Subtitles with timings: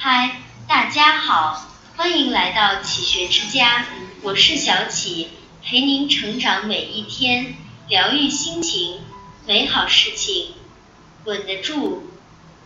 [0.00, 0.36] 嗨，
[0.68, 1.66] 大家好，
[1.96, 3.84] 欢迎来到启学之家，
[4.22, 5.30] 我是小启，
[5.64, 7.56] 陪您成长每一天，
[7.88, 9.00] 疗愈心情，
[9.44, 10.52] 美好事情
[11.24, 12.12] 稳得住。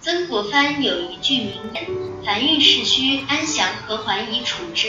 [0.00, 1.86] 曾国藩有一句名言：
[2.26, 4.88] 凡遇事须安详和缓以处之，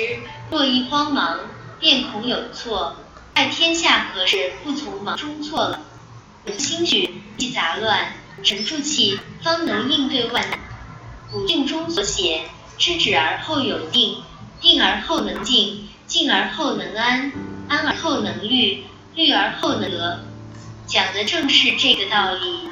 [0.50, 1.42] 若一慌忙，
[1.80, 2.96] 便恐有错。
[3.36, 5.80] 待天下何事不从忙中错了，
[6.58, 10.60] 心绪既杂乱，沉住气，方能应对万难。
[11.32, 12.42] 古训中所写
[12.78, 14.18] “知止而后有定，
[14.60, 17.32] 定而后能静，静而后能安，
[17.70, 18.84] 安而后能虑，
[19.16, 20.26] 虑而后能得”，
[20.86, 22.70] 讲的正是这个道理。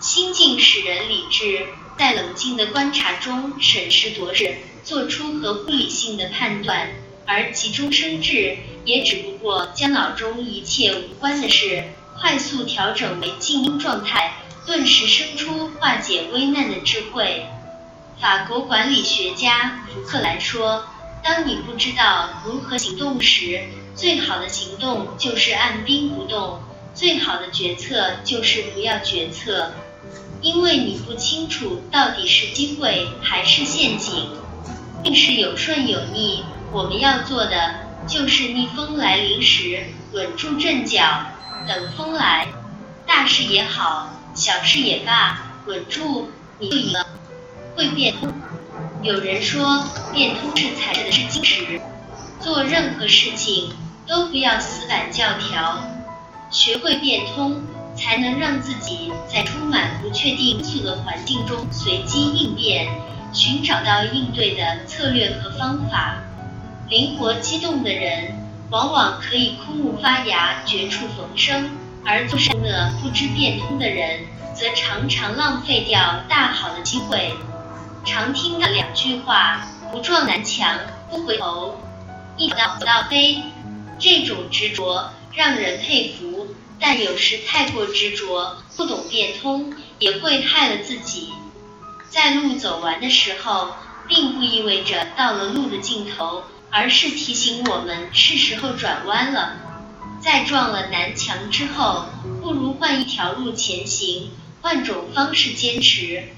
[0.00, 1.66] 心静使人理智，
[1.98, 6.88] 在冷静的观察中审时度势，做出合乎理性的判断。
[7.26, 11.84] 而急中生智，也只不过将脑中一切无关的事，
[12.18, 14.32] 快速调整为静音状态，
[14.66, 17.46] 顿时生出化解危难的智慧。
[18.22, 20.84] 法国管理学家福克兰说
[21.24, 23.64] ：“当你不知道如何行动时，
[23.96, 26.60] 最好的行动就是按兵不动；
[26.94, 29.72] 最好的决策就是不要决策，
[30.40, 34.28] 因为你不清楚到底是机会还是陷阱。
[35.02, 37.74] 命是有顺有逆。”我们要做的
[38.06, 41.26] 就是逆风来临时稳住阵脚，
[41.66, 42.46] 等风来。
[43.04, 47.04] 大事也好，小事也罢，稳住你就赢了。
[47.76, 48.32] 会变通。
[49.02, 51.80] 有人说，变通是才智的试金石。
[52.40, 53.72] 做任何事情
[54.06, 55.80] 都不要死板教条，
[56.50, 57.62] 学会变通，
[57.94, 62.88] 才能让自己在充满不确定因素的环境中随机应变，
[63.32, 66.16] 寻找到应对的策略和方法。
[66.88, 68.34] 灵活机动的人，
[68.70, 71.70] 往往可以枯木发芽，绝处逢生；
[72.04, 77.32] 而做事呢不知变通的人，则常常浪费掉大好的机会。
[78.04, 80.78] 常听到两句话：不撞南墙
[81.10, 81.78] 不回头，
[82.36, 83.42] 一到到飞。
[83.98, 86.48] 这种执着让人佩服，
[86.80, 91.32] 但有时太过执着，不懂变通，也会害了自己。
[92.08, 93.74] 在路走完的时候，
[94.08, 96.44] 并不意味着到了路的尽头。
[96.74, 99.56] 而是提醒我们是时候转弯了，
[100.20, 102.06] 在撞了南墙之后，
[102.40, 104.30] 不如换一条路前行，
[104.62, 106.30] 换种方式坚持。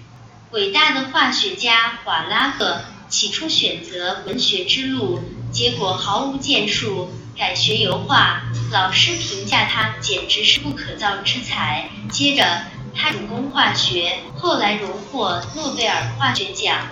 [0.55, 5.19] 伟大的化学家瓦拉赫起初选择文学之路，
[5.51, 11.89] 结果毫无建树，改学油画，老师评价他简直是不可造之才。
[12.09, 16.87] 接着他主攻化学，后来荣获诺贝尔化学奖。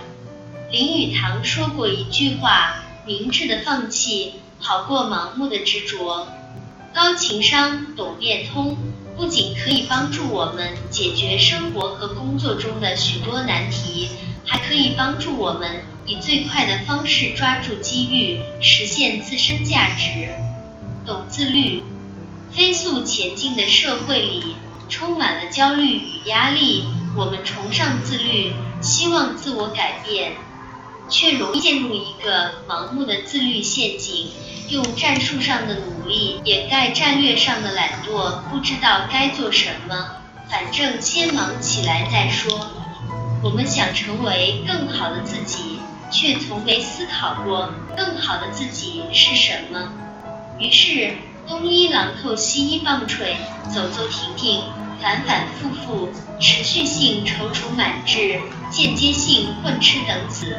[0.69, 2.75] 林语堂说过一句话。
[3.05, 6.25] 明智的放弃，好过盲目的执着。
[6.93, 8.77] 高情商、懂变通，
[9.15, 14.09] 不仅可以帮助我们解决生活和工作中的许多难题，
[14.45, 20.29] 还可以帮助我们以最快的方式抓住机遇，实现自身价值。
[21.05, 21.83] 懂自律。
[22.51, 24.55] 飞速前进的社会里，
[24.87, 26.85] 充满了焦虑与压力。
[27.15, 30.33] 我们崇尚自律，希望自我改变。
[31.13, 34.31] 却容易陷入一个盲目的自律陷阱，
[34.69, 40.17] 用战术上的努力掩盖战略上的懒惰，不知道该做什么，
[40.49, 42.67] 反正先忙起来再说。
[43.43, 45.77] 我们想成为更好的自己，
[46.11, 49.93] 却从没思考过更好的自己是什么。
[50.57, 51.13] 于是
[51.47, 53.35] 东一榔头西一棒槌，
[53.71, 54.63] 走走停停，
[54.99, 56.09] 反反复复，
[56.39, 58.39] 持续性踌躇满志，
[58.71, 60.57] 间接性混吃等死。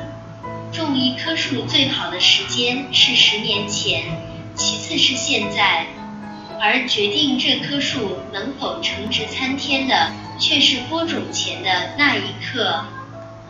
[0.75, 4.05] 种一棵树最好的时间是十年前，
[4.57, 5.87] 其次是现在，
[6.61, 12.85] 而决定这棵树能否成植参天的，却是播种前的那一刻。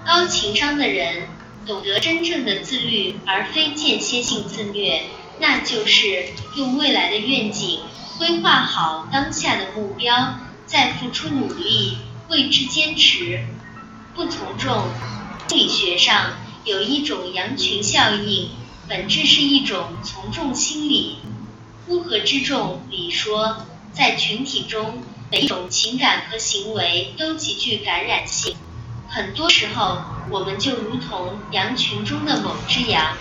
[0.04, 1.22] 高情商的人
[1.66, 5.04] 懂得真正的自律，而非间歇性自虐，
[5.40, 6.26] 那就是
[6.56, 7.80] 用未来的愿景
[8.18, 11.96] 规划好当下的目标，再付出努力
[12.28, 13.40] 为之坚持，
[14.14, 14.84] 不从众。
[15.48, 16.43] 心理学上。
[16.64, 18.48] 有一种羊群效应，
[18.88, 21.18] 本质是一种从众心理。
[21.88, 28.56] 乌合之众里说，在群体中，每一种情感和行为都极具感染性。
[29.08, 29.98] 很多时候，
[30.30, 33.14] 我们就如同羊群中的某只羊，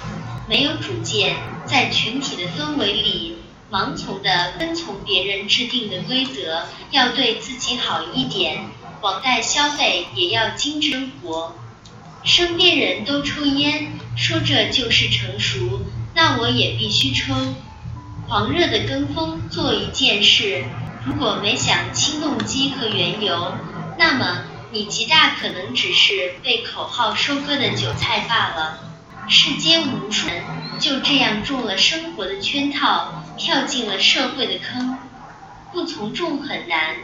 [0.47, 1.35] 没有主见，
[1.65, 8.69] 在群体的氛围里，盲从的跟从别人制定的规则，要对自己好一点，
[9.01, 11.55] 网贷消费也要精致生活。
[12.23, 15.81] 身边人都抽烟，说这就是成熟，
[16.13, 17.33] 那我也必须抽。
[18.27, 20.63] 狂热的跟风做一件事，
[21.05, 23.53] 如果没想清动机和缘由，
[23.97, 28.79] 那么你极大可能只是被口号收割的韭菜罢了。
[29.27, 30.43] 世间无数人
[30.79, 34.97] 就这样中了生活的圈套，跳进了社会的坑。
[35.73, 36.95] 不从众很难，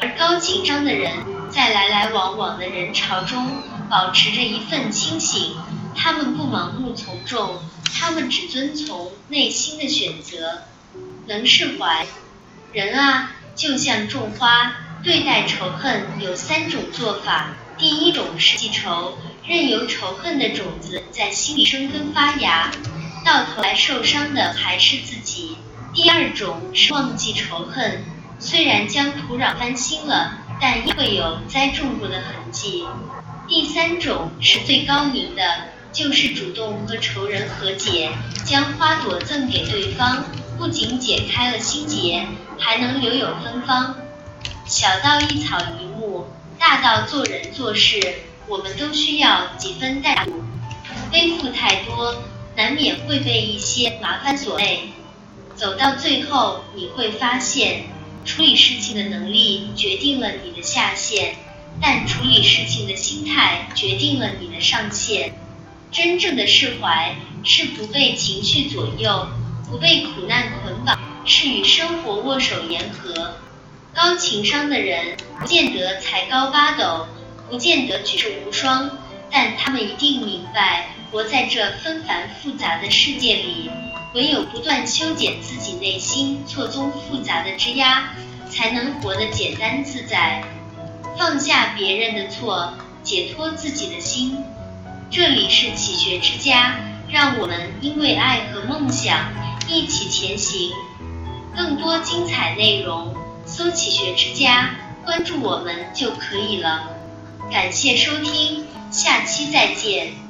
[0.00, 1.12] 而高情商的人
[1.48, 3.46] 在来来往往的人潮中
[3.90, 5.56] 保持着一份清醒。
[5.96, 7.60] 他们不盲目从众，
[7.94, 10.64] 他们只遵从内心的选择，
[11.26, 12.06] 能释怀。
[12.72, 19.16] 人啊，就像种花，对待仇恨有三种做法：第一种是记仇，
[19.46, 22.72] 任由仇恨的种子在心里生根发芽，
[23.24, 25.56] 到头来受伤的还是自己；
[25.94, 28.02] 第二种是忘记仇恨，
[28.40, 32.84] 虽然将土壤翻新了，但依会有栽种过的痕迹；
[33.48, 35.42] 第三种是最高明的。
[35.94, 38.10] 就是主动和仇人和解，
[38.44, 40.24] 将花朵赠给对方，
[40.58, 42.26] 不仅解开了心结，
[42.58, 43.94] 还能留有芬芳。
[44.66, 46.26] 小到一草一木，
[46.58, 48.00] 大到做人做事，
[48.48, 50.42] 我们都需要几分代入。
[51.12, 52.24] 背负太多，
[52.56, 54.88] 难免会被一些麻烦所累。
[55.54, 57.84] 走到最后，你会发现，
[58.24, 61.36] 处理事情的能力决定了你的下限，
[61.80, 65.34] 但处理事情的心态决定了你的上限。
[65.90, 69.28] 真正的释怀是不被情绪左右，
[69.70, 73.36] 不被苦难捆绑，是与生活握手言和。
[73.94, 77.06] 高情商的人不见得才高八斗，
[77.48, 78.90] 不见得举世无双，
[79.30, 83.70] 但他们一定明白，活在这纷繁复杂的世界里，
[84.14, 88.02] 唯有不断修剪自己内心错综复杂的枝桠，
[88.50, 90.42] 才能活得简单自在，
[91.16, 94.44] 放下别人的错，解脱自己的心。
[95.10, 96.76] 这里是启学之家，
[97.08, 99.28] 让我们因为爱和梦想
[99.68, 100.72] 一起前行。
[101.54, 103.14] 更多精彩内容，
[103.46, 104.74] 搜“启学之家”，
[105.06, 106.88] 关注我们就可以了。
[107.52, 110.23] 感谢收听，下期再见。